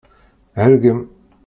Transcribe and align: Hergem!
Hergem! 0.55 1.07